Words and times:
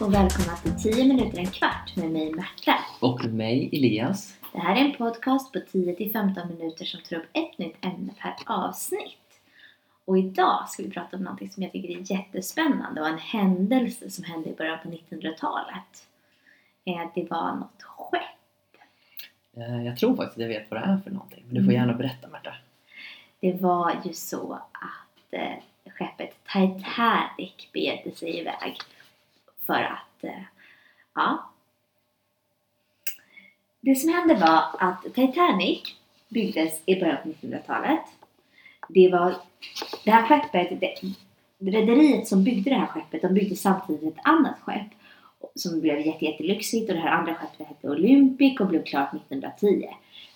och 0.00 0.14
välkomna 0.14 0.56
till 0.56 0.92
10 0.92 1.04
minuter 1.04 1.38
en 1.38 1.46
kvart 1.46 1.96
med 1.96 2.10
mig 2.10 2.32
Märta. 2.32 2.74
Och 3.00 3.24
mig 3.24 3.70
Elias. 3.72 4.34
Det 4.52 4.58
här 4.58 4.76
är 4.76 4.80
en 4.84 4.94
podcast 4.94 5.52
på 5.52 5.58
10-15 5.58 6.48
minuter 6.58 6.84
som 6.84 7.00
tar 7.00 7.16
upp 7.16 7.26
ett 7.32 7.58
nytt 7.58 7.84
ämne 7.84 8.12
per 8.18 8.34
avsnitt. 8.46 9.16
Och 10.04 10.18
idag 10.18 10.68
ska 10.68 10.82
vi 10.82 10.90
prata 10.90 11.16
om 11.16 11.22
något 11.22 11.52
som 11.52 11.62
jag 11.62 11.72
tycker 11.72 11.88
är 11.88 12.12
jättespännande 12.12 13.00
och 13.00 13.08
en 13.08 13.18
händelse 13.18 14.10
som 14.10 14.24
hände 14.24 14.48
i 14.50 14.54
början 14.54 14.78
på 14.82 14.88
1900-talet. 14.88 16.06
Eh, 16.84 17.10
Det 17.14 17.30
var 17.30 17.52
något 17.56 17.82
skepp. 17.82 18.80
Eh, 19.56 19.82
Jag 19.86 19.96
tror 19.96 20.16
faktiskt 20.16 20.36
att 20.36 20.42
jag 20.42 20.48
vet 20.48 20.70
vad 20.70 20.80
det 20.80 20.84
är 20.86 20.98
för 21.04 21.10
någonting. 21.10 21.42
Men 21.46 21.54
du 21.54 21.60
får 21.64 21.72
Mm. 21.72 21.80
gärna 21.80 21.98
berätta 21.98 22.28
Märta. 22.28 22.54
Det 23.40 23.52
var 23.52 23.92
ju 24.04 24.12
så 24.12 24.52
att 24.72 25.32
eh, 25.40 25.92
skeppet 25.92 26.34
Titanic 26.52 27.52
begav 27.72 28.14
sig 28.14 28.38
iväg 28.40 28.76
för 29.66 29.82
att, 29.82 30.24
eh, 30.24 30.42
ja. 31.14 31.50
Det 33.80 33.94
som 33.94 34.12
hände 34.12 34.34
var 34.34 34.64
att 34.78 35.14
Titanic 35.14 35.94
byggdes 36.28 36.82
i 36.86 37.00
början 37.00 37.16
på 37.22 37.28
1900-talet. 37.28 38.00
Det 38.88 39.08
var 39.08 39.34
det 40.04 40.10
här 40.10 40.28
skeppet, 40.28 40.80
rederiet 41.58 42.28
som 42.28 42.44
byggde 42.44 42.70
det 42.70 42.76
här 42.76 42.86
skeppet, 42.86 43.22
de 43.22 43.34
byggde 43.34 43.56
samtidigt 43.56 44.16
ett 44.16 44.24
annat 44.24 44.60
skepp 44.60 44.90
som 45.54 45.80
blev 45.80 46.06
jätte, 46.06 46.24
jättelyxigt 46.24 46.88
och 46.88 46.94
det 46.94 47.02
här 47.02 47.10
andra 47.10 47.34
skeppet 47.34 47.66
hette 47.66 47.90
Olympic 47.90 48.60
och 48.60 48.66
blev 48.66 48.84
klart 48.84 49.14
1910. 49.14 49.88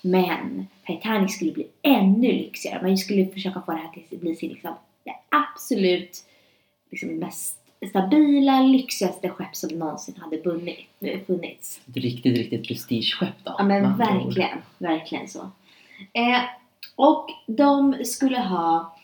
Men 0.03 0.67
Titanic 0.87 1.35
skulle 1.35 1.53
bli 1.53 1.67
ännu 1.83 2.33
lyxigare. 2.33 2.83
Man 2.83 2.99
skulle 2.99 3.27
försöka 3.27 3.63
få 3.67 3.73
det 3.73 3.79
här 3.79 3.89
till 3.89 4.17
att 4.17 4.21
bli 4.21 4.37
sin, 4.37 4.51
liksom, 4.51 4.75
det 5.05 5.15
absolut 5.29 6.25
liksom, 6.91 7.09
mest 7.09 7.64
stabila, 7.89 8.61
lyxigaste 8.61 9.29
skepp 9.29 9.57
som 9.57 9.79
någonsin 9.79 10.15
hade 10.17 10.43
funnits. 11.27 11.81
Ett 11.89 11.97
riktigt, 11.97 12.37
riktigt 12.39 12.69
prestigeskepp 12.69 13.45
då. 13.45 13.55
Ja 13.59 13.65
men 13.65 13.85
andra 13.85 14.05
ord. 14.05 14.25
verkligen, 14.25 14.59
verkligen 14.79 15.29
så. 15.29 15.41
Eh, 16.13 16.41
och 16.97 17.31
de 17.47 18.05
skulle 18.05 18.39
ha 18.39 18.97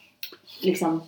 liksom, 0.60 1.02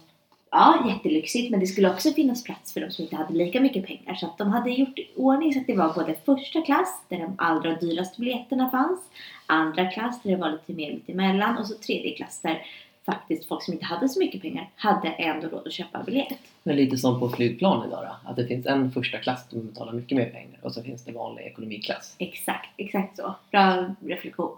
ja 0.51 0.89
jättelyxigt 0.89 1.51
men 1.51 1.61
det 1.61 1.67
skulle 1.67 1.91
också 1.91 2.11
finnas 2.11 2.45
plats 2.45 2.73
för 2.73 2.81
de 2.81 2.91
som 2.91 3.03
inte 3.03 3.17
hade 3.17 3.35
lika 3.35 3.61
mycket 3.61 3.87
pengar. 3.87 4.15
Så 4.15 4.27
att 4.27 4.39
de 4.39 4.51
hade 4.51 4.71
gjort 4.71 4.99
i 4.99 5.11
ordning 5.17 5.53
så 5.53 5.61
att 5.61 5.67
det 5.67 5.77
var 5.77 5.95
både 5.95 6.15
första 6.25 6.61
klass 6.61 7.03
där 7.09 7.19
de 7.19 7.35
allra 7.39 7.75
dyraste 7.75 8.21
biljetterna 8.21 8.71
fanns, 8.71 9.01
andra 9.47 9.91
klass 9.91 10.23
där 10.23 10.31
det 10.31 10.37
var 10.37 10.53
lite 10.53 10.73
mer 10.73 10.93
mittemellan 10.93 11.59
och 11.59 11.67
så 11.67 11.75
tredje 11.75 12.17
klass 12.17 12.41
där 12.43 12.67
faktiskt 13.07 13.49
folk 13.49 13.63
som 13.63 13.75
inte 13.75 13.85
hade 13.85 14.09
så 14.09 14.19
mycket 14.19 14.43
pengar 14.43 14.71
hade 14.77 15.09
ändå 15.09 15.49
råd 15.49 15.67
att 15.67 15.73
köpa 15.73 16.03
biljett. 16.03 16.39
Men 16.63 16.77
lite 16.77 16.97
som 16.97 17.21
på 17.21 17.29
flygplan 17.29 17.87
idag 17.89 18.05
då. 18.05 18.31
Att 18.31 18.37
det 18.37 18.47
finns 18.47 18.67
en 18.67 18.93
första 18.93 19.19
klass 19.19 19.51
som 19.51 19.67
betalar 19.67 19.93
mycket 19.93 20.17
mer 20.19 20.31
pengar 20.31 20.59
och 20.63 20.73
så 20.73 20.83
finns 20.83 21.05
det 21.05 21.13
vanlig 21.13 21.43
ekonomiklass. 21.45 22.15
Exakt, 22.19 22.69
exakt 22.77 23.17
så. 23.17 23.35
Bra 23.51 23.95
reflektion. 24.07 24.57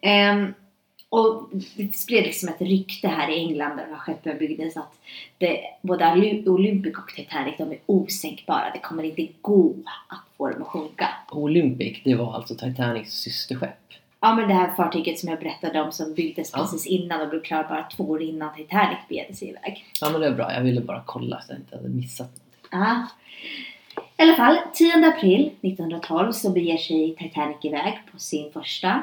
Ehm, 0.00 0.54
och 1.08 1.48
det 1.76 1.96
spred 1.96 2.22
liksom 2.24 2.48
ett 2.48 2.60
rykte 2.60 3.08
här 3.08 3.30
i 3.30 3.38
England 3.38 3.76
där 3.76 3.84
de 3.86 3.92
här 3.92 3.98
skeppen 3.98 4.38
byggdes 4.38 4.76
att 4.76 4.98
det, 5.38 5.60
både 5.82 6.04
Oly- 6.04 6.48
Olympic 6.48 6.96
och 6.98 7.08
Titanic 7.16 7.54
de 7.58 7.70
är 7.72 7.78
osänkbara. 7.86 8.70
Det 8.74 8.78
kommer 8.78 9.02
inte 9.02 9.28
gå 9.40 9.74
att 10.08 10.36
få 10.36 10.48
dem 10.50 10.62
att 10.62 10.68
sjunka. 10.68 11.08
Olympic, 11.30 11.98
det 12.04 12.14
var 12.14 12.34
alltså 12.34 12.54
Titanics 12.54 13.12
systerskepp. 13.12 13.76
Ja 14.20 14.34
men 14.34 14.48
det 14.48 14.54
här 14.54 14.72
fartyget 14.72 15.18
som 15.18 15.28
jag 15.28 15.38
berättade 15.38 15.80
om 15.82 15.92
som 15.92 16.14
byggdes 16.14 16.50
Ja. 16.52 16.58
precis 16.58 16.86
innan 16.86 17.20
och 17.20 17.28
blev 17.28 17.42
klar 17.42 17.62
bara 17.68 17.82
två 17.82 18.04
år 18.04 18.22
innan 18.22 18.54
Titanic 18.54 18.98
begav 19.08 19.32
sig 19.32 19.48
iväg. 19.48 19.84
Ja 20.00 20.10
men 20.10 20.20
det 20.20 20.26
är 20.26 20.34
bra, 20.34 20.52
jag 20.54 20.60
ville 20.62 20.80
bara 20.80 21.02
kolla 21.06 21.40
så 21.40 21.52
jag 21.52 21.58
inte 21.60 21.76
hade 21.76 21.88
missat 21.88 22.26
någonting. 22.28 22.68
Ja. 22.70 23.06
I 24.16 24.22
alla 24.22 24.34
fall, 24.36 24.58
10 24.74 25.08
april 25.08 25.46
1912 25.62 26.32
så 26.32 26.50
beger 26.50 26.76
sig 26.76 27.16
Titanic 27.18 27.56
iväg 27.62 27.98
på 28.12 28.18
sin 28.18 28.52
första, 28.52 29.02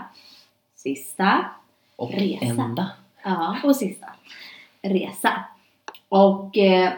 sista 0.76 1.46
Och 1.96 2.12
Resa. 2.12 2.46
enda. 2.46 2.90
Ja, 3.24 3.58
och 3.64 3.76
sista 3.76 4.08
resa. 4.82 5.44
Och 6.10 6.58
eh, 6.58 6.94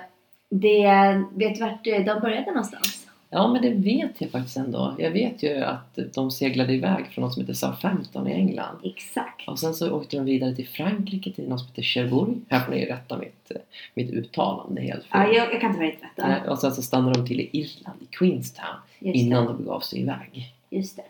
det, 0.49 0.83
vet 1.31 1.55
du 1.55 1.61
vart 1.61 1.87
eh, 1.87 2.05
de 2.05 2.19
började 2.21 2.45
någonstans? 2.45 2.98
Ja 3.31 3.47
men 3.47 3.61
det 3.61 3.69
vet 3.69 4.21
jag 4.21 4.31
faktiskt 4.31 4.57
ändå. 4.57 4.95
Jag 4.99 5.11
vet 5.11 5.43
ju 5.43 5.57
att 5.63 5.99
de 6.13 6.31
seglade 6.31 6.73
iväg 6.73 7.05
från 7.07 7.23
något 7.23 7.33
som 7.33 7.41
heter 7.41 7.53
Southampton 7.53 8.27
i 8.27 8.31
England. 8.33 8.77
Exakt. 8.83 9.47
Och 9.47 9.59
sen 9.59 9.73
så 9.73 9.91
åkte 9.91 10.17
de 10.17 10.25
vidare 10.25 10.55
till 10.55 10.67
Frankrike 10.67 11.31
till 11.31 11.49
något 11.49 11.59
som 11.59 11.67
heter 11.69 11.81
Cherbourg. 11.81 12.37
Här 12.49 12.59
får 12.59 12.71
ni 12.71 12.85
rätta 12.85 13.17
mitt, 13.17 13.51
mitt 13.93 14.11
uttal 14.11 14.59
om 14.59 14.75
det 14.75 14.81
är 14.81 14.85
helt 14.85 15.05
fel. 15.05 15.21
Ja, 15.21 15.27
jag, 15.33 15.53
jag 15.53 15.61
kan 15.61 15.69
inte 15.69 15.79
vara 16.19 16.35
rätta. 16.35 16.51
Och 16.51 16.59
sen 16.59 16.71
så 16.71 16.81
stannade 16.81 17.19
de 17.19 17.27
till 17.27 17.39
i 17.39 17.49
Irland, 17.51 18.01
i 18.01 18.05
Queenstown, 18.05 18.67
Just 18.99 19.15
innan 19.15 19.45
det, 19.45 19.51
de 19.51 19.57
begav 19.57 19.79
sig 19.79 19.99
iväg. 20.01 20.53
just 20.69 20.95
det. 20.95 21.03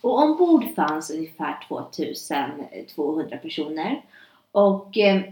Och 0.00 0.22
ombord 0.22 0.64
fanns 0.76 1.10
ungefär 1.10 1.58
2200 1.68 3.36
personer. 3.36 4.02
Och 4.52 4.98
eh, 4.98 5.22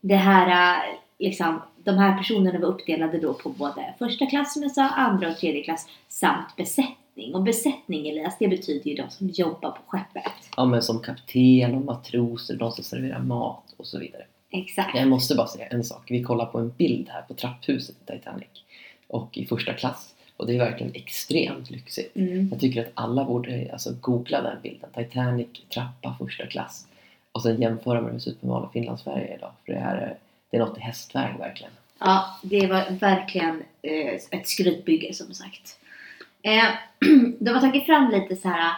det 0.00 0.16
här, 0.16 0.76
eh, 0.76 0.94
liksom, 1.18 1.60
de 1.88 1.98
här 1.98 2.18
personerna 2.18 2.58
var 2.58 2.68
uppdelade 2.68 3.18
då 3.18 3.34
på 3.34 3.48
både 3.48 3.94
första 3.98 4.26
klass 4.26 4.52
som 4.52 4.62
jag 4.62 4.72
sa, 4.72 4.88
andra 4.88 5.28
och 5.28 5.36
tredje 5.36 5.62
klass 5.62 5.86
samt 6.08 6.56
besättning. 6.56 7.34
Och 7.34 7.42
besättning 7.42 8.08
Elias, 8.08 8.36
det 8.38 8.48
betyder 8.48 8.90
ju 8.90 8.96
de 8.96 9.10
som 9.10 9.28
jobbar 9.28 9.70
på 9.70 9.80
skeppet. 9.86 10.32
Ja 10.56 10.64
men 10.64 10.82
som 10.82 11.00
kapten 11.00 11.74
och 11.74 11.84
matroser, 11.84 12.56
de 12.56 12.72
som 12.72 12.84
serverar 12.84 13.18
mat 13.18 13.74
och 13.76 13.86
så 13.86 13.98
vidare. 13.98 14.22
Exakt. 14.50 14.96
Jag 14.98 15.08
måste 15.08 15.34
bara 15.34 15.46
säga 15.46 15.66
en 15.66 15.84
sak. 15.84 16.10
Vi 16.10 16.22
kollar 16.22 16.46
på 16.46 16.58
en 16.58 16.72
bild 16.78 17.08
här 17.08 17.22
på 17.22 17.34
trapphuset 17.34 17.96
i 18.02 18.12
Titanic. 18.12 18.48
Och 19.08 19.38
i 19.38 19.46
första 19.46 19.72
klass. 19.72 20.14
Och 20.36 20.46
det 20.46 20.54
är 20.54 20.58
verkligen 20.58 20.94
extremt 20.94 21.70
lyxigt. 21.70 22.16
Mm. 22.16 22.48
Jag 22.50 22.60
tycker 22.60 22.80
att 22.80 22.92
alla 22.94 23.24
borde 23.24 23.68
alltså, 23.72 23.90
googla 24.00 24.42
den 24.42 24.56
bilden. 24.62 24.90
Titanic, 24.94 25.48
trappa, 25.74 26.16
första 26.18 26.46
klass. 26.46 26.86
Och 27.32 27.42
sen 27.42 27.60
jämföra 27.60 28.00
med 28.00 28.10
hur 28.10 28.14
det 28.14 28.20
ser 28.20 28.30
ut 28.30 28.40
på 28.40 28.70
Finlandsfärja 28.72 29.34
idag. 29.34 29.50
För 29.64 29.72
det 29.72 29.78
här 29.78 29.96
är, 29.96 30.16
det 30.50 30.56
är 30.56 30.60
något 30.60 30.78
i 30.78 30.80
hästväg 30.80 31.38
verkligen. 31.38 31.72
Ja, 31.98 32.38
det 32.42 32.66
var 32.66 32.90
verkligen 32.90 33.62
eh, 33.82 34.14
ett 34.30 34.48
skrytbygge 34.48 35.14
som 35.14 35.34
sagt. 35.34 35.78
Eh, 36.42 36.64
de 37.38 37.50
har 37.50 37.60
tagit 37.60 37.86
fram 37.86 38.10
lite 38.10 38.36
så 38.36 38.48
här 38.48 38.72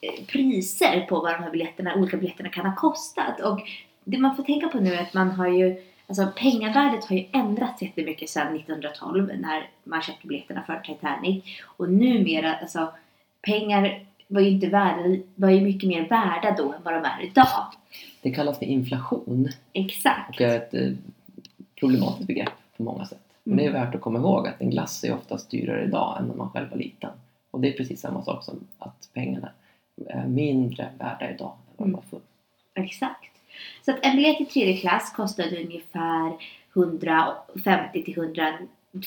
eh, 0.00 0.24
priser 0.26 1.06
på 1.08 1.20
vad 1.20 1.32
de 1.32 1.42
här 1.42 1.50
biljetterna, 1.50 1.94
olika 1.94 2.16
biljetterna 2.16 2.48
kan 2.48 2.66
ha 2.66 2.76
kostat. 2.76 3.40
Och 3.40 3.60
det 4.04 4.18
man 4.18 4.36
får 4.36 4.42
tänka 4.42 4.68
på 4.68 4.80
nu 4.80 4.94
är 4.94 5.02
att 5.02 5.14
man 5.14 5.30
har 5.30 5.48
ju, 5.48 5.82
alltså 6.06 6.26
pengavärdet 6.36 7.04
har 7.04 7.16
ju 7.16 7.26
ändrats 7.32 7.82
jättemycket 7.82 8.30
sedan 8.30 8.56
1912 8.56 9.30
när 9.38 9.70
man 9.84 10.02
köpte 10.02 10.26
biljetterna 10.26 10.62
för 10.66 10.80
Titanic. 10.84 11.44
Och 11.64 11.90
numera, 11.90 12.54
alltså 12.54 12.92
pengar 13.42 14.06
var 14.28 14.40
ju 14.40 14.48
inte 14.48 14.66
värda, 14.66 15.22
var 15.34 15.50
ju 15.50 15.60
mycket 15.60 15.88
mer 15.88 16.08
värda 16.08 16.54
då 16.56 16.72
än 16.72 16.82
vad 16.82 16.94
de 16.94 17.04
är 17.04 17.22
idag. 17.22 17.66
Det 18.22 18.30
kallas 18.30 18.58
för 18.58 18.66
inflation. 18.66 19.48
Exakt. 19.72 20.30
Och 20.34 20.40
är 20.40 20.56
ett 20.56 20.74
eh, 20.74 20.92
problematiskt 21.80 22.26
begrepp 22.26 22.52
på 22.76 22.82
många 22.82 23.06
sätt. 23.06 23.18
Men 23.44 23.56
det 23.56 23.64
är 23.64 23.68
Mm. 23.70 23.82
värt 23.86 23.94
att 23.94 24.00
komma 24.00 24.18
ihåg 24.18 24.48
att 24.48 24.60
en 24.60 24.70
glass 24.70 25.04
är 25.04 25.14
oftast 25.14 25.50
dyrare 25.50 25.84
idag 25.84 26.18
än 26.20 26.26
när 26.26 26.34
man 26.34 26.50
själv 26.50 26.70
var 26.70 26.76
liten. 26.76 27.10
Och 27.50 27.60
det 27.60 27.68
är 27.68 27.72
precis 27.76 28.00
samma 28.00 28.22
sak 28.22 28.44
som 28.44 28.60
att 28.78 29.08
pengarna 29.12 29.50
är 30.08 30.26
mindre 30.26 30.88
värda 30.98 31.30
idag 31.30 31.52
än 31.52 31.74
vad 31.76 31.88
de 31.88 31.92
var 31.92 32.02
förr. 32.10 32.20
Exakt. 32.74 33.30
Så 33.84 33.90
att 33.90 33.98
en 34.02 34.16
biljett 34.16 34.40
i 34.40 34.44
tredje 34.44 34.76
klass 34.76 35.12
kostade 35.16 35.62
ungefär 35.64 36.32
150 36.74 38.02
till 38.04 38.18
100, 38.18 38.58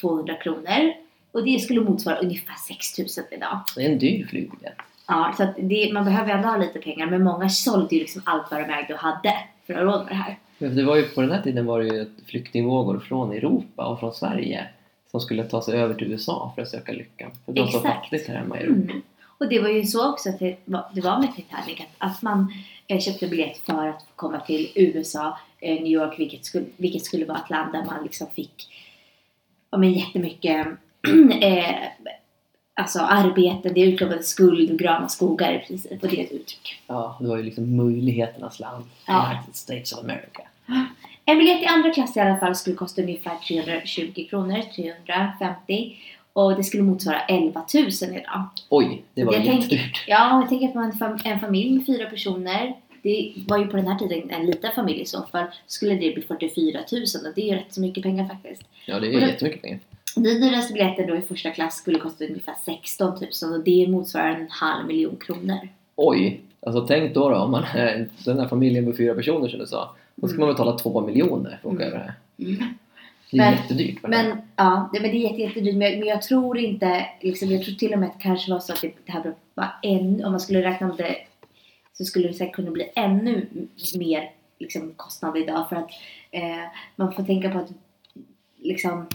200 0.01 0.35
kronor. 0.35 0.93
Och 1.31 1.45
det 1.45 1.59
skulle 1.59 1.81
motsvara 1.81 2.17
ungefär 2.19 2.55
6000 2.67 3.23
idag. 3.31 3.59
Det 3.75 3.85
är 3.85 3.91
en 3.91 3.99
dyr 3.99 4.25
flygbiljett. 4.27 4.77
Ja, 5.07 5.33
så 5.37 5.47
det, 5.57 5.93
man 5.93 6.05
behöver 6.05 6.31
ändå 6.31 6.47
ha 6.47 6.57
lite 6.57 6.79
pengar. 6.79 7.05
Men 7.05 7.23
många 7.23 7.49
sålde 7.49 7.95
ju 7.95 8.01
liksom 8.01 8.21
allt 8.25 8.51
vad 8.51 8.59
de 8.59 8.73
ägde 8.73 8.93
och 8.93 8.99
hade 8.99 9.33
för 9.67 9.73
att 9.73 9.79
ha 9.79 9.85
råd 9.85 10.05
med 10.05 10.11
det 10.11 10.15
här. 10.15 10.37
Det 10.57 10.83
var 10.83 10.95
ju, 10.95 11.03
på 11.03 11.21
den 11.21 11.31
här 11.31 11.41
tiden 11.41 11.65
var 11.65 11.79
det 11.79 11.87
ju 11.87 12.05
flyktingvågor 12.25 12.99
från 12.99 13.31
Europa 13.31 13.85
och 13.85 13.99
från 13.99 14.13
Sverige 14.13 14.67
som 15.11 15.19
skulle 15.19 15.43
ta 15.43 15.61
sig 15.61 15.79
över 15.79 15.93
till 15.93 16.11
USA 16.11 16.51
för 16.55 16.61
att 16.61 16.69
söka 16.69 16.91
lyckan. 16.91 17.31
För 17.45 17.53
det 17.53 17.61
var 17.61 17.67
så 17.67 17.79
fattigt 17.79 18.27
här 18.27 18.35
hemma 18.35 18.59
i 18.59 18.63
Europa. 18.63 18.91
Mm. 18.91 19.01
Och 19.37 19.49
det 19.49 19.59
var 19.59 19.69
ju 19.69 19.83
så 19.83 20.09
också 20.11 20.29
att 20.29 20.39
det 20.39 20.57
var, 20.65 20.85
det 20.93 21.01
var 21.01 21.19
med 21.19 21.35
Titanic 21.35 21.79
att, 21.79 22.11
att 22.11 22.21
man 22.21 22.53
eh, 22.87 22.99
köpte 22.99 23.27
biljett 23.27 23.57
för 23.57 23.87
att 23.87 24.05
komma 24.15 24.39
till 24.39 24.71
USA, 24.75 25.37
eh, 25.59 25.73
New 25.73 25.91
York, 25.91 26.19
vilket 26.19 26.45
skulle, 26.45 26.65
vilket 26.77 27.05
skulle 27.05 27.25
vara 27.25 27.37
ett 27.37 27.49
land 27.49 27.73
där 27.73 27.85
man 27.85 28.03
liksom 28.03 28.27
fick 28.35 28.69
ja, 29.71 29.77
men 29.77 29.93
jättemycket 29.93 30.67
eh, 31.41 31.75
alltså 32.75 32.99
arbeten, 32.99 33.73
det 33.73 33.81
utlovades 33.81 34.33
guld 34.35 34.71
och 34.71 34.79
gröna 34.79 35.09
skogar 35.09 35.53
i 35.53 35.59
princip 35.67 36.03
och 36.03 36.09
det 36.09 36.19
är 36.19 36.23
ett 36.23 36.31
uttryck. 36.31 36.81
Ja, 36.87 37.17
det 37.21 37.27
var 37.27 37.37
ju 37.37 37.43
liksom 37.43 37.75
möjligheternas 37.77 38.59
land. 38.59 38.85
Ja. 39.07 39.31
United 39.31 39.55
States 39.55 39.93
of 39.93 39.99
America. 39.99 40.41
En 41.25 41.37
biljett 41.37 41.61
i 41.63 41.65
andra 41.65 41.89
klass 41.93 42.17
i 42.17 42.19
alla 42.19 42.37
fall 42.37 42.55
skulle 42.55 42.75
kosta 42.75 43.01
ungefär 43.01 43.35
320 43.47 44.27
kronor, 44.29 44.61
350 44.75 45.95
och 46.33 46.55
det 46.55 46.63
skulle 46.63 46.83
motsvara 46.83 47.19
11 47.21 47.65
000 47.73 47.85
idag. 48.17 48.43
Oj, 48.69 49.03
det 49.13 49.23
var 49.23 49.33
Jag 49.33 49.45
jättedyrt. 49.45 50.03
Ja, 50.07 50.47
vi 50.49 50.57
tänker 50.59 50.73
på 50.73 50.79
en, 50.79 50.91
fam- 50.91 51.21
en 51.27 51.39
familj 51.39 51.71
med 51.71 51.85
fyra 51.85 52.09
personer. 52.09 52.75
Det 53.03 53.33
var 53.47 53.57
ju 53.57 53.67
på 53.67 53.77
den 53.77 53.87
här 53.87 53.99
tiden 53.99 54.29
en 54.29 54.45
liten 54.45 54.71
familj 54.75 55.01
i 55.01 55.05
så 55.05 55.23
fall. 55.31 55.45
Skulle 55.67 55.91
det 55.93 56.13
bli 56.13 56.21
44 56.27 56.79
000 56.91 57.01
och 57.27 57.33
det 57.35 57.41
är 57.41 57.45
ju 57.45 57.55
rätt 57.55 57.73
så 57.73 57.81
mycket 57.81 58.03
pengar 58.03 58.25
faktiskt. 58.27 58.61
Ja, 58.85 58.99
det 58.99 59.07
är 59.07 59.15
Och 59.15 59.21
jättemycket 59.21 59.61
pengar. 59.61 59.79
Den 60.15 60.41
dyraste 60.41 60.73
biljetten 60.73 61.07
då 61.07 61.15
i 61.15 61.21
första 61.21 61.51
klass 61.51 61.75
skulle 61.75 61.99
kosta 61.99 62.25
ungefär 62.25 62.55
16 62.65 63.13
000 63.43 63.53
och 63.53 63.63
det 63.63 63.87
motsvarar 63.87 64.29
en 64.35 64.47
halv 64.49 64.87
miljon 64.87 65.15
kronor. 65.15 65.57
Oj! 65.95 66.41
Alltså 66.59 66.87
tänk 66.87 67.13
då, 67.13 67.29
då 67.29 67.35
om 67.35 67.51
man 67.51 67.63
är 67.63 68.09
den 68.25 68.39
här 68.39 68.47
familjen 68.47 68.85
med 68.85 68.97
fyra 68.97 69.15
personer 69.15 69.47
som 69.49 69.59
du 69.59 69.65
sa. 69.65 69.95
Då 70.15 70.27
ska 70.27 70.35
Mm. 70.35 70.47
man 70.47 70.55
betala 70.55 70.77
två 70.77 71.01
miljoner 71.01 71.59
för 71.61 71.69
att 71.69 71.75
åka 71.75 71.83
Mm. 71.85 71.93
över 71.93 71.97
det 71.97 72.03
här. 72.03 72.13
Det 73.31 73.37
är 73.37 73.41
Men- 73.41 73.53
jättedyrt. 73.53 74.01
det. 74.01 74.07
Men 74.07 74.37
ja, 74.55 74.89
det, 74.93 74.99
men 75.01 75.11
det 75.11 75.17
är 75.17 75.19
jätte, 75.29 75.41
jättedyrt. 75.41 75.75
Men, 75.75 75.99
men 75.99 76.07
jag 76.07 76.21
tror 76.21 76.57
inte, 76.57 77.05
liksom, 77.21 77.51
jag 77.51 77.63
tror 77.63 77.75
till 77.75 77.93
och 77.93 77.99
med 77.99 78.09
att 78.09 78.15
det 78.17 78.23
kanske 78.23 78.51
var 78.51 78.59
så 78.59 78.73
att 78.73 78.81
det, 78.81 78.91
det 79.05 79.11
här 79.11 79.33
var 79.53 79.67
ännu, 79.83 80.23
om 80.25 80.31
man 80.31 80.39
skulle 80.39 80.63
räkna 80.63 80.89
om 80.91 80.97
det 80.97 81.15
så 81.93 82.03
skulle 82.05 82.27
det 82.27 82.33
säkert 82.33 82.55
kunna 82.55 82.71
bli 82.71 82.91
ännu 82.95 83.47
mer 83.97 84.31
liksom, 84.59 84.93
kostnad 84.95 85.37
idag 85.37 85.69
för 85.69 85.75
att 85.75 85.89
eh, 86.31 86.41
man 86.95 87.13
får 87.13 87.23
tänka 87.23 87.49
på 87.49 87.57
att 87.57 87.69
liksom 88.57 89.07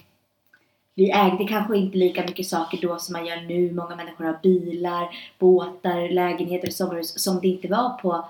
vi 1.00 1.10
ägde 1.10 1.44
kanske 1.44 1.76
inte 1.76 1.98
lika 1.98 2.22
mycket 2.22 2.46
saker 2.46 2.78
då 2.82 2.98
som 2.98 3.12
man 3.12 3.26
gör 3.26 3.40
nu. 3.40 3.72
Många 3.72 3.96
människor 3.96 4.24
har 4.24 4.38
bilar, 4.42 5.08
båtar, 5.38 6.08
lägenheter, 6.08 6.70
sommarhus 6.70 7.22
som 7.22 7.40
det 7.40 7.48
inte 7.48 7.68
var 7.68 7.88
på 7.88 8.24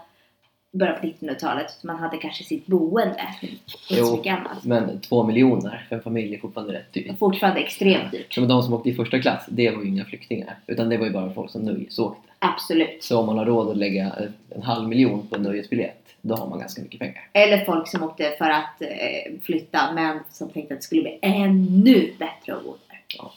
början 0.73 1.01
på 1.01 1.07
1900-talet. 1.07 1.85
Man 1.85 1.97
hade 1.97 2.17
kanske 2.17 2.45
sitt 2.45 2.67
boende, 2.67 3.35
inte 3.43 4.05
så 4.05 4.17
mycket 4.17 4.39
annat. 4.39 4.65
Men 4.65 5.01
två 5.01 5.25
miljoner 5.25 5.87
för 5.89 5.97
en 5.97 6.03
familj 6.03 6.35
är 6.35 6.39
fortfarande 6.39 6.73
rätt 6.73 6.93
dyrt. 6.93 7.19
Fortfarande 7.19 7.61
extremt 7.61 8.13
dyrt. 8.13 8.35
Som 8.35 8.49
de 8.49 8.63
som 8.63 8.75
åkte 8.75 8.89
i 8.89 8.95
första 8.95 9.19
klass, 9.19 9.45
det 9.49 9.71
var 9.71 9.83
ju 9.83 9.89
inga 9.89 10.05
flyktingar. 10.05 10.59
Utan 10.67 10.89
det 10.89 10.97
var 10.97 11.07
ju 11.07 11.13
bara 11.13 11.33
folk 11.33 11.51
som 11.51 11.63
nöjesåkte. 11.63 12.31
Absolut. 12.39 13.03
Så 13.03 13.19
om 13.19 13.27
man 13.27 13.39
har 13.39 13.45
råd 13.45 13.71
att 13.71 13.77
lägga 13.77 14.13
en 14.49 14.63
halv 14.63 14.89
miljon 14.89 15.27
på 15.27 15.37
en 15.37 15.43
nöjesbiljett, 15.43 16.10
då 16.23 16.35
har 16.35 16.49
man 16.49 16.59
ganska 16.59 16.83
mycket 16.83 17.01
pengar. 17.01 17.29
Eller 17.33 17.65
folk 17.65 17.89
som 17.89 18.03
åkte 18.03 18.35
för 18.39 18.51
att 18.51 18.83
eh, 18.83 19.41
flytta 19.43 19.93
men 19.93 20.21
som 20.31 20.51
tänkte 20.51 20.75
att 20.75 20.81
det 20.81 20.85
skulle 20.85 21.03
bli 21.03 21.19
ännu 21.23 22.15
bättre 22.19 22.57
att 22.57 22.65
bo 22.65 22.77
där. 22.89 23.05
Ja. 23.19 23.33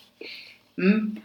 Mm. 0.77 1.21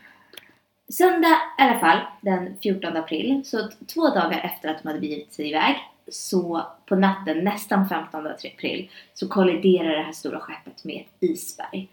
Söndag 0.89 1.37
i 1.59 1.63
alla 1.63 1.79
fall, 1.79 1.99
den 2.21 2.57
14 2.63 2.97
april, 2.97 3.43
så 3.45 3.69
två 3.95 4.09
dagar 4.09 4.41
efter 4.45 4.69
att 4.69 4.83
de 4.83 4.89
hade 4.89 5.01
begivit 5.01 5.33
sig 5.33 5.49
iväg, 5.49 5.77
så 6.09 6.67
på 6.87 6.97
natten 6.97 7.45
nästan 7.45 7.89
15 7.89 8.27
april, 8.27 8.91
så 9.15 9.29
kolliderar 9.29 9.97
det 9.97 10.03
här 10.03 10.13
stora 10.13 10.41
skeppet 10.41 10.85
med 10.85 11.01
ett 11.01 11.31
isberg. 11.31 11.89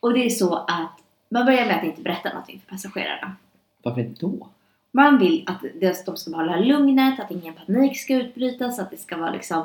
Och 0.00 0.14
det 0.14 0.24
är 0.24 0.30
så 0.30 0.54
att 0.54 0.98
man 1.28 1.46
börjar 1.46 1.66
med 1.66 1.76
att 1.76 1.84
inte 1.84 2.02
berätta 2.02 2.28
någonting 2.28 2.60
för 2.60 2.70
passagerarna. 2.70 3.36
Varför 3.82 4.10
då? 4.20 4.48
Man 4.94 5.18
vill 5.18 5.44
att 5.46 5.62
de 6.06 6.16
ska 6.16 6.30
behålla 6.30 6.56
lugnet, 6.56 7.20
att 7.20 7.30
ingen 7.30 7.54
panik 7.54 8.00
ska 8.00 8.14
utbrytas, 8.14 8.78
att 8.78 8.90
det 8.90 8.96
ska 8.96 9.16
vara 9.16 9.32
liksom 9.32 9.64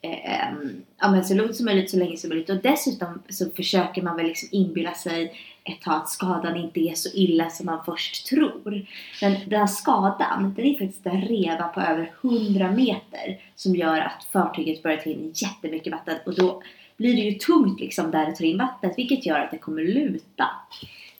eh, 0.00 0.52
ja, 0.98 1.10
men 1.10 1.24
så 1.24 1.34
lugnt 1.34 1.56
som 1.56 1.64
möjligt 1.64 1.90
så 1.90 1.96
länge 1.96 2.16
som 2.16 2.28
möjligt. 2.28 2.50
Och 2.50 2.62
dessutom 2.62 3.22
så 3.28 3.50
försöker 3.50 4.02
man 4.02 4.16
väl 4.16 4.26
liksom 4.26 4.48
inbilla 4.52 4.94
sig 4.94 5.34
ett 5.64 5.80
tag 5.80 5.94
att 5.94 6.08
skadan 6.08 6.56
inte 6.56 6.80
är 6.80 6.94
så 6.94 7.08
illa 7.14 7.50
som 7.50 7.66
man 7.66 7.84
först 7.84 8.26
tror. 8.26 8.86
Men 9.22 9.36
den 9.46 9.60
här 9.60 9.66
skadan, 9.66 10.54
den 10.56 10.64
är 10.64 10.78
faktiskt 10.78 11.06
en 11.06 11.20
reva 11.20 11.68
på 11.68 11.80
över 11.80 12.12
100 12.22 12.70
meter 12.70 13.40
som 13.54 13.76
gör 13.76 13.98
att 13.98 14.24
fartyget 14.32 14.82
börjar 14.82 14.96
ta 14.96 15.10
in 15.10 15.32
jättemycket 15.34 15.92
vatten 15.92 16.18
och 16.26 16.34
då 16.34 16.62
blir 16.96 17.14
det 17.14 17.20
ju 17.20 17.32
tungt 17.32 17.80
liksom 17.80 18.10
där 18.10 18.26
det 18.26 18.36
tar 18.36 18.44
in 18.44 18.58
vattnet 18.58 18.98
vilket 18.98 19.26
gör 19.26 19.40
att 19.40 19.50
det 19.50 19.58
kommer 19.58 19.82
luta. 19.82 20.46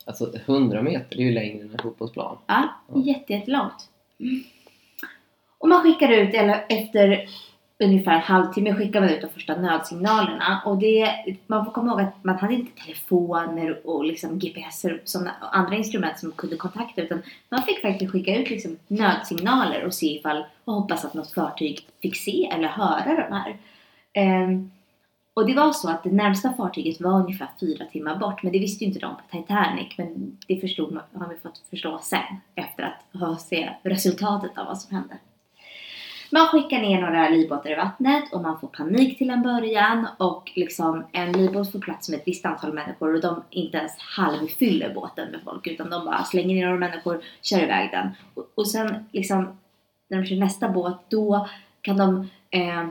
Alltså 0.08 0.32
100 0.46 0.82
meter, 0.82 1.16
det 1.16 1.22
är 1.22 1.26
ju 1.26 1.32
längre 1.32 1.62
än 1.64 1.70
en 1.72 1.78
fotbollsplan. 1.82 2.38
Ja, 2.46 2.69
Ja. 2.94 3.00
jätte, 3.00 3.32
jättelångt. 3.32 3.88
Och 5.58 5.69
man 5.69 5.82
skickar 5.82 6.08
ut, 6.08 6.34
eller 6.34 6.64
efter 6.69 7.28
ungefär 7.84 8.12
en 8.14 8.20
halvtimme 8.20 8.75
skickar 8.75 9.00
man 9.00 9.10
ut 9.10 9.20
de 9.20 9.28
första 9.31 9.56
nödsignalerna. 9.56 10.62
Och 10.66 10.78
det, 10.78 11.14
man 11.46 11.64
får 11.64 11.72
komma 11.72 11.90
ihåg 11.90 12.00
att 12.00 12.25
man 12.25 12.37
hade 12.38 12.55
inte 12.55 12.82
telefoner 12.82 13.87
och 13.87 14.05
liksom 14.05 14.38
GPS 14.38 14.84
som 15.05 15.28
andra 15.40 15.76
instrument 15.76 16.19
som 16.19 16.32
kunde 16.32 16.56
kontakta 16.56 17.02
utan 17.02 17.22
man 17.49 17.62
fick 17.62 17.81
faktiskt 17.82 18.12
skicka 18.12 18.37
ut 18.37 18.50
liksom 18.50 18.76
nödsignaler 18.88 19.84
och 19.84 19.94
se 19.94 20.06
ifall 20.06 20.44
och 20.64 20.75
hoppas 20.75 21.04
att 21.04 21.14
något 21.14 21.32
fartyg 21.32 21.87
fick 22.02 22.16
se 22.16 22.46
eller 22.54 22.69
höra 22.69 23.28
de 23.28 23.34
här. 23.34 23.56
Ehm, 24.12 24.70
och 25.38 25.46
det 25.46 25.55
var 25.55 25.73
så 25.73 25.90
att 25.90 26.02
det 26.02 26.11
närmsta 26.11 26.52
fartyget 26.52 27.00
var 27.00 27.20
ungefär 27.20 27.49
fyra 27.61 27.85
timmar 27.85 28.17
bort 28.17 28.43
men 28.43 28.52
det 28.52 28.58
visste 28.58 28.85
ju 28.85 28.88
inte 28.88 29.00
de 29.00 29.17
på 29.17 29.37
Titanic 29.37 29.99
men 29.99 30.37
det 30.46 30.61
förstod 30.61 30.93
man, 30.93 31.02
har 31.14 31.29
vi 31.29 31.37
fått 31.37 31.58
förstå 31.70 31.99
sen 32.02 32.37
efter 32.55 32.82
att 32.82 33.20
ha 33.20 33.37
se 33.37 33.70
resultatet 33.82 34.58
av 34.58 34.67
vad 34.67 34.79
som 34.79 34.96
hände. 34.96 35.19
Man 36.31 36.46
skickar 36.46 36.81
ner 36.81 37.00
några 37.00 37.29
livbåtar 37.29 37.70
i 37.70 37.75
vattnet 37.75 38.32
och 38.32 38.40
man 38.40 38.61
får 38.61 38.69
panik 38.69 39.19
till 39.19 39.31
en 39.31 39.43
början 39.43 40.06
och 40.19 40.52
liksom 40.55 41.05
en 41.12 41.32
livbåt 41.32 41.73
får 41.73 41.79
plats 41.79 42.08
med 42.08 42.19
ett 42.19 42.26
visst 42.29 42.46
antal 42.46 42.73
människor 42.73 43.14
och 43.14 43.20
de 43.20 43.43
inte 43.50 43.79
ens 43.79 43.99
halvfyller 43.99 44.94
båten 44.94 45.31
med 45.31 45.40
folk 45.44 45.67
utan 45.67 45.90
de 45.90 46.05
bara 46.05 46.25
slänger 46.25 46.55
ner 46.55 46.64
några 46.64 46.79
människor, 46.79 47.23
kör 47.43 47.62
iväg 47.62 47.90
den. 47.90 48.08
Och, 48.35 48.52
och 48.55 48.69
sen 48.69 49.08
liksom 49.12 49.58
när 50.08 50.19
de 50.19 50.26
kör 50.26 50.37
nästa 50.37 50.69
båt 50.69 51.00
då 51.08 51.49
kan 51.81 51.96
de 51.96 52.29
eh, 52.50 52.87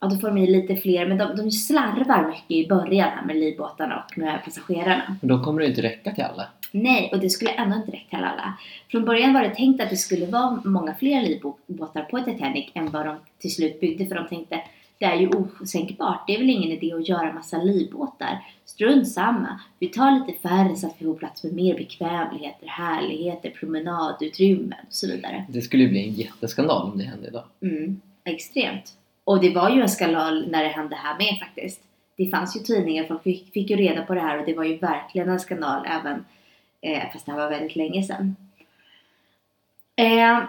Ja, 0.00 0.08
då 0.08 0.16
får 0.16 0.28
de 0.28 0.38
i 0.38 0.46
lite 0.46 0.76
fler, 0.76 1.06
men 1.06 1.18
de, 1.18 1.36
de 1.36 1.50
slarvar 1.50 2.28
mycket 2.28 2.50
i 2.50 2.68
början 2.68 3.08
här 3.08 3.24
med 3.24 3.36
livbåtarna 3.36 4.04
och 4.04 4.18
med 4.18 4.44
passagerarna. 4.44 5.16
Men 5.20 5.28
då 5.28 5.44
kommer 5.44 5.60
det 5.60 5.66
inte 5.66 5.82
räcka 5.82 6.14
till 6.14 6.24
alla. 6.24 6.48
Nej, 6.72 7.10
och 7.12 7.20
det 7.20 7.30
skulle 7.30 7.50
ändå 7.50 7.76
inte 7.76 7.92
räcka 7.92 8.16
till 8.16 8.24
alla. 8.24 8.58
Från 8.90 9.04
början 9.04 9.34
var 9.34 9.42
det 9.42 9.54
tänkt 9.54 9.82
att 9.82 9.90
det 9.90 9.96
skulle 9.96 10.26
vara 10.26 10.62
många 10.64 10.94
fler 10.94 11.22
livbåtar 11.22 12.02
på 12.02 12.20
Titanic 12.20 12.70
än 12.74 12.90
vad 12.90 13.06
de 13.06 13.16
till 13.38 13.54
slut 13.54 13.80
byggde, 13.80 14.06
för 14.06 14.14
de 14.14 14.28
tänkte 14.28 14.62
det 14.98 15.06
är 15.06 15.16
ju 15.16 15.28
osänkbart, 15.28 16.26
det 16.26 16.34
är 16.34 16.38
väl 16.38 16.50
ingen 16.50 16.70
idé 16.70 16.92
att 16.92 17.08
göra 17.08 17.32
massa 17.32 17.62
livbåtar. 17.62 18.44
Strunt 18.64 19.08
samma, 19.08 19.60
vi 19.78 19.88
tar 19.88 20.26
lite 20.26 20.40
färre 20.48 20.76
så 20.76 20.86
att 20.86 20.94
vi 20.98 21.04
får 21.04 21.14
plats 21.14 21.44
med 21.44 21.52
mer 21.52 21.74
bekvämligheter, 21.74 22.66
härligheter, 22.66 23.50
promenadutrymmen 23.50 24.78
och 24.88 24.94
så 24.94 25.06
vidare. 25.06 25.46
Det 25.48 25.62
skulle 25.62 25.82
ju 25.82 25.88
bli 25.88 26.08
en 26.08 26.14
jätteskandal 26.14 26.90
om 26.90 26.98
det 26.98 27.04
hände 27.04 27.28
idag. 27.28 27.44
Mm, 27.62 28.00
extremt. 28.24 28.96
Och 29.24 29.40
det 29.40 29.54
var 29.54 29.70
ju 29.70 29.82
en 29.82 29.88
skandal 29.88 30.50
när 30.50 30.62
det 30.64 30.68
hände 30.68 30.96
här 30.96 31.18
med 31.18 31.38
faktiskt. 31.38 31.82
Det 32.16 32.28
fanns 32.28 32.56
ju 32.56 32.60
tidningar, 32.60 33.04
folk 33.04 33.22
fick, 33.22 33.52
fick 33.52 33.70
ju 33.70 33.76
reda 33.76 34.02
på 34.02 34.14
det 34.14 34.20
här 34.20 34.38
och 34.38 34.46
det 34.46 34.54
var 34.54 34.64
ju 34.64 34.78
verkligen 34.78 35.28
en 35.28 35.40
skandal 35.40 35.86
även 35.86 36.24
eh, 36.80 37.12
fast 37.12 37.26
det 37.26 37.32
här 37.32 37.38
var 37.38 37.50
väldigt 37.50 37.76
länge 37.76 38.02
sedan. 38.02 38.36
Eh, 39.96 40.42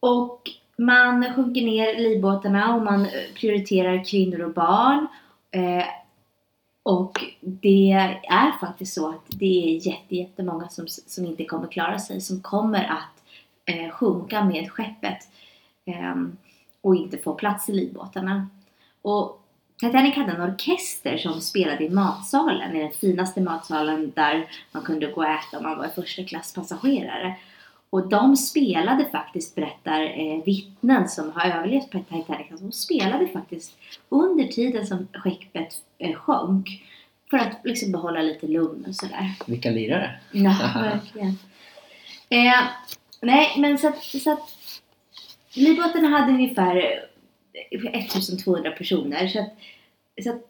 och 0.00 0.40
man 0.76 1.34
sjunker 1.34 1.62
ner 1.62 1.98
livbåtarna 1.98 2.74
och 2.74 2.82
man 2.82 3.00
eh, 3.00 3.10
prioriterar 3.34 4.04
kvinnor 4.04 4.40
och 4.40 4.54
barn. 4.54 5.06
Eh, 5.50 5.84
och 6.82 7.24
det 7.40 7.92
är 8.28 8.58
faktiskt 8.60 8.94
så 8.94 9.08
att 9.08 9.24
det 9.28 9.64
är 9.76 9.86
jätte, 9.86 10.16
jättemånga 10.16 10.68
som, 10.68 10.86
som 10.88 11.26
inte 11.26 11.44
kommer 11.44 11.68
klara 11.68 11.98
sig, 11.98 12.20
som 12.20 12.40
kommer 12.40 12.84
att 12.84 13.22
eh, 13.74 13.90
sjunka 13.90 14.44
med 14.44 14.70
skeppet 14.70 15.28
Eh, 15.84 16.16
och 16.82 16.96
inte 16.96 17.18
få 17.18 17.34
plats 17.34 17.68
i 17.68 17.72
livbåtarna. 17.72 18.48
Och 19.02 19.42
Titanic 19.80 20.16
hade 20.16 20.32
en 20.32 20.52
orkester 20.52 21.18
som 21.18 21.40
spelade 21.40 21.84
i 21.84 21.90
matsalen, 21.90 22.76
i 22.76 22.82
den 22.82 22.92
finaste 22.92 23.40
matsalen 23.40 24.12
där 24.14 24.50
man 24.72 24.82
kunde 24.82 25.06
gå 25.06 25.20
och 25.20 25.26
äta 25.26 25.58
om 25.58 25.62
man 25.62 25.78
var 25.78 25.88
första 25.88 26.24
klass 26.24 26.54
passagerare. 26.54 27.36
Och 27.90 28.08
de 28.08 28.36
spelade 28.36 29.04
faktiskt, 29.04 29.54
berättar 29.54 30.02
eh, 30.02 30.44
vittnen 30.44 31.08
som 31.08 31.32
har 31.32 31.50
överlevt 31.50 31.90
på 31.90 31.98
Titanic, 31.98 32.46
alltså 32.50 32.66
de 32.66 32.72
spelade 32.72 33.26
faktiskt 33.28 33.76
under 34.08 34.44
tiden 34.44 34.86
som 34.86 35.08
skeppet 35.12 35.74
eh, 35.98 36.14
sjönk. 36.14 36.82
För 37.30 37.38
att 37.38 37.60
liksom 37.64 37.92
behålla 37.92 38.22
lite 38.22 38.46
lugn 38.46 38.84
och 38.88 38.94
sådär. 38.94 39.34
Vilka 39.46 39.70
lirare? 39.70 40.20
Ja, 40.32 40.56
verkligen. 40.74 41.38
Eh, 42.28 42.62
nej, 43.20 43.54
men 43.58 43.78
så 43.78 43.88
att, 43.88 44.02
så 44.02 44.32
att 44.32 44.61
livbåtarna 45.54 46.08
hade 46.08 46.32
ungefär 46.32 46.76
eh, 46.76 47.94
1200 47.94 48.70
personer. 48.70 49.28
Så 49.28 49.40
att, 49.40 49.52
så 50.24 50.30
att 50.30 50.40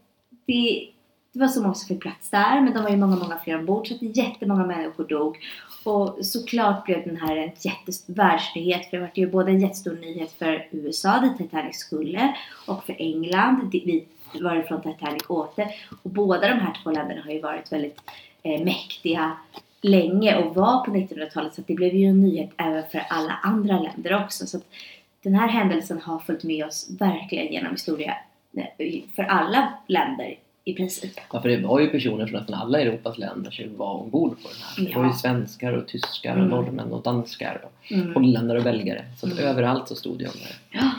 det, 0.46 0.88
det 1.32 1.38
var 1.38 1.48
så 1.48 1.62
många 1.62 1.74
som 1.74 1.88
fick 1.88 2.02
plats 2.02 2.30
där, 2.30 2.60
men 2.60 2.74
de 2.74 2.82
var 2.82 2.90
ju 2.90 2.96
många, 2.96 3.16
många 3.16 3.38
fler 3.38 3.58
ombord. 3.58 3.88
Så 3.88 3.94
att 3.94 4.16
jättemånga 4.16 4.66
människor 4.66 5.04
dog. 5.04 5.36
Och 5.84 6.26
såklart 6.26 6.84
blev 6.84 7.04
den 7.04 7.16
här 7.16 7.36
en 7.36 7.50
jättestor 7.60 8.14
världsnyhet. 8.14 8.90
För 8.90 8.96
det 8.96 9.02
var 9.02 9.10
ju 9.14 9.30
både 9.30 9.50
en 9.50 9.60
jättestor 9.60 9.94
nyhet 9.94 10.32
för 10.32 10.68
USA, 10.70 11.20
dit 11.20 11.38
Titanic 11.38 11.76
skulle, 11.76 12.36
och 12.66 12.84
för 12.84 12.96
England, 12.98 13.70
dit 13.70 14.08
varifrån 14.40 14.82
Titanic 14.82 15.22
åkte. 15.28 15.68
Och 16.02 16.10
båda 16.10 16.48
de 16.48 16.54
här 16.54 16.78
två 16.82 16.90
länderna 16.90 17.22
har 17.22 17.30
ju 17.30 17.40
varit 17.40 17.72
väldigt 17.72 18.00
eh, 18.42 18.64
mäktiga 18.64 19.36
länge 19.82 20.36
och 20.36 20.54
var 20.54 20.84
på 20.84 20.90
1900-talet 20.90 21.54
så 21.54 21.62
det 21.66 21.74
blev 21.74 21.94
ju 21.94 22.06
en 22.06 22.20
nyhet 22.20 22.50
även 22.56 22.82
för 22.92 23.02
alla 23.08 23.32
andra 23.42 23.78
länder 23.80 24.24
också. 24.24 24.46
Så 24.46 24.60
den 25.22 25.34
här 25.34 25.48
händelsen 25.48 26.00
har 26.00 26.18
följt 26.18 26.44
med 26.44 26.64
oss 26.66 26.90
verkligen 27.00 27.52
genom 27.52 27.70
historia 27.72 28.14
eh, 28.56 29.00
för 29.16 29.22
alla 29.22 29.72
länder 29.86 30.38
i 30.64 30.74
princip. 30.74 31.12
Ja, 31.32 31.42
för 31.42 31.48
det 31.48 31.56
var 31.66 31.80
ju 31.80 31.88
personer 31.88 32.26
från 32.26 32.38
nästan 32.40 32.54
alla 32.60 32.80
Europas 32.80 33.18
länder 33.18 33.50
som 33.50 33.76
var 33.76 33.94
ombord 33.94 34.30
på 34.42 34.48
den 34.48 34.84
här. 34.86 34.92
Det 34.92 34.96
var 34.98 35.04
ju 35.04 35.10
Ja. 35.10 35.14
svenskar 35.16 35.72
och 35.72 35.88
tyskar 35.88 36.30
och 36.32 36.36
Mm. 36.38 36.48
norrmän 36.50 36.92
och 36.92 37.02
danskar 37.02 37.60
och 37.64 37.92
Mm. 37.92 38.14
holländare 38.14 38.58
och 38.58 38.64
belgare. 38.64 39.04
Så 39.20 39.26
Mm. 39.26 39.38
överallt 39.38 39.88
så 39.88 39.94
stod 39.94 40.18
det 40.18 40.26
om 40.26 40.32
det. 40.34 40.78
Ja. 40.78 40.90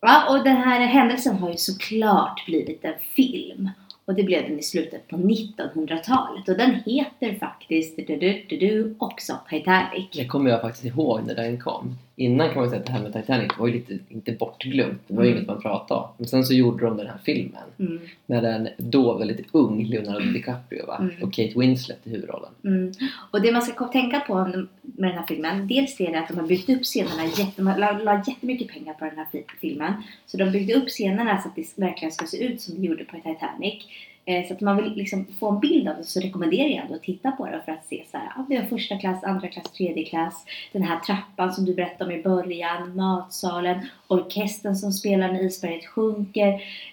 ja, 0.00 0.36
och 0.38 0.44
den 0.44 0.56
här 0.56 0.80
händelsen 0.80 1.36
har 1.36 1.50
ju 1.50 1.56
såklart 1.56 2.46
blivit 2.46 2.84
en 2.84 2.94
film. 3.16 3.70
Och 4.06 4.14
det 4.14 4.22
blev 4.22 4.42
den 4.42 4.58
i 4.58 4.62
slutet 4.62 5.08
på 5.08 5.16
1900-talet. 5.16 6.48
Och 6.48 6.56
den 6.56 6.74
heter 6.86 7.34
faktiskt 7.40 7.96
du, 7.96 8.02
du, 8.16 8.42
du, 8.48 8.56
du, 8.56 8.94
också 8.98 9.32
Titanic. 9.50 10.06
Det 10.12 10.26
kommer 10.26 10.50
jag 10.50 10.60
faktiskt 10.60 10.84
ihåg 10.84 11.20
när 11.26 11.34
den 11.34 11.60
kom. 11.60 11.98
Innan 12.16 12.48
kan 12.48 12.58
man 12.60 12.68
säga 12.70 12.80
att 12.80 12.86
det 12.86 12.92
här 12.92 13.02
med 13.02 13.12
Titanic 13.12 13.52
var 13.58 13.66
ju 13.66 13.72
lite, 13.72 13.98
inte 14.08 14.32
bortglömt, 14.32 15.00
det 15.06 15.14
var 15.14 15.22
ju 15.24 15.28
Mm. 15.30 15.38
inget 15.38 15.48
man 15.48 15.60
pratade 15.62 16.00
om. 16.00 16.08
Men 16.18 16.28
sen 16.28 16.44
så 16.44 16.54
gjorde 16.54 16.84
de 16.84 16.96
den 16.96 17.06
här 17.06 17.18
filmen 17.24 17.62
Mm, 17.78 18.00
med 18.26 18.44
en 18.44 18.68
då 18.76 19.18
väldigt 19.18 19.46
ung 19.52 19.84
Leonardo 19.84 20.32
DiCaprio 20.32 20.86
va? 20.86 20.96
Mm. 21.00 21.22
och 21.22 21.32
Kate 21.32 21.52
Winslet 21.56 21.98
i 22.04 22.10
huvudrollen. 22.10 22.50
mm. 22.64 22.92
Och 23.30 23.40
det 23.42 23.52
man 23.52 23.62
ska 23.62 23.84
tänka 23.86 24.20
på 24.20 24.34
med 24.34 24.66
den 24.82 25.18
här 25.18 25.26
filmen, 25.28 25.66
dels 25.68 26.00
är 26.00 26.12
det 26.12 26.18
att 26.18 26.28
de 26.28 26.38
har 26.38 26.46
byggt 26.46 26.68
upp 26.70 26.82
scenerna, 26.82 27.24
jätte, 27.24 27.52
de 27.62 27.64
la, 27.78 27.92
la 27.92 28.22
jättemycket 28.26 28.68
pengar 28.68 28.94
på 28.94 29.04
den 29.04 29.16
här 29.16 29.26
fi- 29.32 29.44
filmen. 29.60 29.92
Så 30.26 30.36
de 30.36 30.50
byggde 30.50 30.74
upp 30.74 30.88
scenerna 30.88 31.42
så 31.42 31.48
att 31.48 31.56
det 31.56 31.78
verkligen 31.78 32.12
ska 32.12 32.26
se 32.26 32.44
ut 32.44 32.60
som 32.60 32.74
det 32.80 32.86
gjorde 32.86 33.04
på 33.04 33.16
Titanic. 33.16 33.84
Eh, 34.26 34.46
så 34.46 34.54
att 34.54 34.60
man 34.60 34.76
vill 34.76 34.92
liksom 34.94 35.26
få 35.40 35.50
en 35.50 35.60
bild 35.60 35.88
av 35.88 35.96
det 35.96 36.04
så 36.04 36.20
rekommenderar 36.20 36.68
jag 36.68 36.76
ändå 36.84 36.94
att 36.94 37.02
titta 37.02 37.30
på 37.32 37.46
det 37.46 37.62
för 37.64 37.72
att 37.72 37.86
se 37.86 38.04
så 38.10 38.16
här, 38.18 38.32
ja, 38.36 38.44
vi 38.48 38.56
har 38.56 38.64
första 38.64 38.96
klass, 38.98 39.24
andra 39.24 39.48
klass, 39.48 39.70
tredje 39.72 40.04
klass. 40.04 40.44
Den 40.72 40.82
här 40.82 40.98
trappan 40.98 41.52
som 41.52 41.64
du 41.64 41.74
berättade 41.74 42.04
om 42.14 42.20
i 42.20 42.22
början, 42.22 42.96
matsalen, 42.96 43.80
orkestern 44.08 44.74
som 44.76 44.92
spelar 44.92 45.32
när 45.32 45.42
isberget 45.44 45.86
sjunker. 45.86 46.48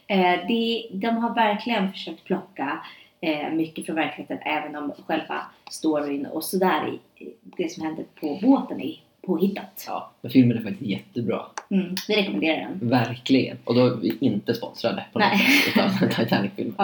Eh, 0.07 0.47
det, 0.47 0.87
de 0.91 1.07
har 1.07 1.35
verkligen 1.35 1.91
försökt 1.91 2.23
plocka 2.23 2.79
eh, 3.21 3.49
mycket 3.53 3.85
från 3.85 3.95
verkligheten 3.95 4.37
även 4.41 4.75
om 4.75 4.91
själva 5.07 5.41
storyn 5.71 6.25
och 6.25 6.43
sådär, 6.43 6.93
i- 7.17 7.29
det 7.57 7.71
som 7.71 7.83
händer 7.85 8.05
på 8.19 8.39
båten 8.41 8.81
är 8.81 8.95
påhittat. 9.21 9.85
Ja, 9.87 10.11
men 10.21 10.31
filmen 10.31 10.57
är 10.57 10.61
faktiskt 10.61 10.81
jättebra. 10.81 11.41
Mm, 11.69 11.95
det 12.07 12.15
rekommenderar 12.15 12.57
den. 12.57 12.89
Verkligen. 12.89 13.57
Och 13.63 13.75
då 13.75 13.85
är 13.85 13.95
vi 13.95 14.17
inte 14.19 14.53
sponsrade 14.53 15.05
på 15.13 15.19
något 15.19 15.27
sätt 15.27 15.75
utav 15.75 15.89
Titanic-filmen. 16.23 16.75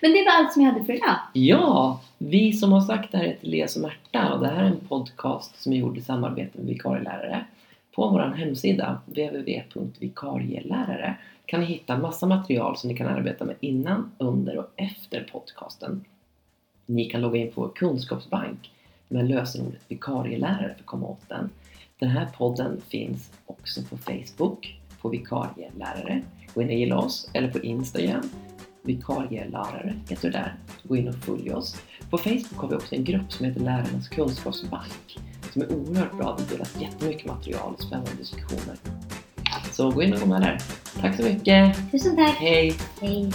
Men 0.00 0.12
det 0.12 0.24
var 0.24 0.32
allt 0.32 0.52
som 0.52 0.62
jag 0.62 0.72
hade 0.72 0.84
för 0.84 0.92
idag. 0.92 1.16
Ja, 1.32 2.00
vi 2.18 2.52
som 2.52 2.72
har 2.72 2.80
sagt 2.80 3.12
det 3.12 3.18
här 3.18 3.24
heter 3.24 3.46
Elias 3.46 3.76
och 3.76 3.82
Märta 3.82 4.32
och 4.32 4.40
det 4.40 4.46
här 4.46 4.62
är 4.62 4.66
en 4.66 4.80
podcast 4.88 5.62
som 5.62 5.72
är 5.72 5.76
gjord 5.76 5.98
i 5.98 6.00
samarbete 6.00 6.58
med 6.58 6.66
vikarielärare. 6.66 7.44
På 7.94 8.08
vår 8.08 8.20
hemsida 8.20 9.00
www.vikarielärare 9.06 11.16
kan 11.46 11.60
ni 11.60 11.66
hitta 11.66 11.98
massa 11.98 12.26
material 12.26 12.76
som 12.76 12.88
ni 12.88 12.96
kan 12.96 13.06
arbeta 13.06 13.44
med 13.44 13.56
innan, 13.60 14.10
under 14.18 14.58
och 14.58 14.70
efter 14.76 15.28
podcasten. 15.32 16.04
Ni 16.86 17.04
kan 17.04 17.20
logga 17.20 17.40
in 17.40 17.52
på 17.52 17.60
vår 17.60 17.70
kunskapsbank 17.74 18.70
med 19.08 19.28
lösenordet 19.28 19.80
vikarielärare 19.88 20.74
för 20.74 20.80
att 20.80 20.86
komma 20.86 21.06
åt 21.06 21.28
den. 21.28 21.50
Den 21.98 22.08
här 22.08 22.26
podden 22.36 22.80
finns 22.88 23.30
också 23.46 23.82
på 23.82 23.96
Facebook, 23.96 24.80
på 25.00 25.08
vikarielärare. 25.08 26.22
Gå 26.54 26.62
in 26.62 26.68
och 26.68 26.74
gilla 26.74 26.98
oss, 26.98 27.30
eller 27.32 27.50
på 27.50 27.58
Instagram, 27.58 28.30
vikarielärare 28.82 29.94
heter 30.08 30.30
det 30.30 30.38
där. 30.38 30.54
Gå 30.82 30.96
in 30.96 31.08
och 31.08 31.14
följ 31.14 31.52
oss. 31.52 31.82
På 32.10 32.18
Facebook 32.18 32.56
har 32.56 32.68
vi 32.68 32.74
också 32.74 32.94
en 32.94 33.04
grupp 33.04 33.32
som 33.32 33.46
heter 33.46 33.60
Lärarnas 33.60 34.08
kunskapsbank 34.08 35.18
som 35.56 35.62
är 35.62 35.72
oerhört 35.72 36.16
bra. 36.16 36.36
Det 36.38 36.54
delas 36.54 36.80
jättemycket 36.80 37.26
material 37.26 37.74
och 37.74 37.82
spännande 37.82 38.10
diskussioner. 38.18 38.76
Så 39.72 39.90
gå 39.90 40.02
in 40.02 40.12
och 40.12 40.20
gå 40.20 40.26
med 40.26 40.40
där. 40.40 40.58
Tack 41.00 41.16
så 41.16 41.22
mycket! 41.22 41.90
Tusen 41.90 42.16
tack! 42.16 42.36
Hej! 42.36 42.74
Hej! 43.00 43.32